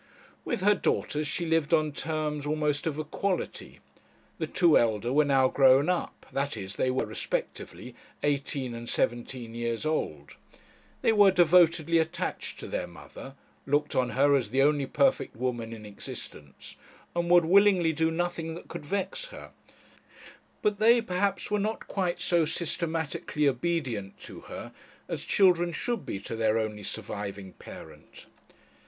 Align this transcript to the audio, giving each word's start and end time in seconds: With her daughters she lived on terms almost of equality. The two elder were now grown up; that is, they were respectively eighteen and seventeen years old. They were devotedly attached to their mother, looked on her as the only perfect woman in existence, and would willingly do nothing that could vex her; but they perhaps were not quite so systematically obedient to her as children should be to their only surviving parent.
With 0.43 0.61
her 0.61 0.73
daughters 0.73 1.27
she 1.27 1.45
lived 1.45 1.75
on 1.75 1.91
terms 1.91 2.47
almost 2.47 2.87
of 2.87 2.97
equality. 2.97 3.81
The 4.39 4.47
two 4.47 4.75
elder 4.75 5.13
were 5.13 5.25
now 5.25 5.47
grown 5.47 5.89
up; 5.89 6.25
that 6.33 6.57
is, 6.57 6.75
they 6.77 6.89
were 6.89 7.05
respectively 7.05 7.93
eighteen 8.23 8.73
and 8.73 8.89
seventeen 8.89 9.53
years 9.53 9.85
old. 9.85 10.31
They 11.03 11.13
were 11.13 11.29
devotedly 11.29 11.99
attached 11.99 12.59
to 12.61 12.67
their 12.67 12.87
mother, 12.87 13.35
looked 13.67 13.93
on 13.93 14.09
her 14.17 14.35
as 14.35 14.49
the 14.49 14.63
only 14.63 14.87
perfect 14.87 15.35
woman 15.35 15.71
in 15.71 15.85
existence, 15.85 16.77
and 17.15 17.29
would 17.29 17.45
willingly 17.45 17.93
do 17.93 18.09
nothing 18.09 18.55
that 18.55 18.67
could 18.67 18.83
vex 18.83 19.27
her; 19.27 19.51
but 20.63 20.79
they 20.79 20.99
perhaps 21.01 21.51
were 21.51 21.59
not 21.59 21.87
quite 21.87 22.19
so 22.19 22.43
systematically 22.43 23.47
obedient 23.47 24.19
to 24.21 24.39
her 24.41 24.71
as 25.07 25.23
children 25.25 25.71
should 25.71 26.07
be 26.07 26.19
to 26.21 26.35
their 26.35 26.57
only 26.57 26.81
surviving 26.81 27.53
parent. 27.53 28.25